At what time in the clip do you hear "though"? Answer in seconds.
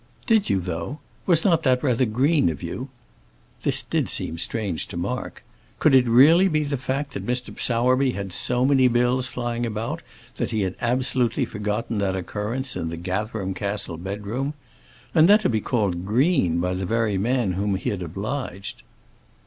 0.59-0.97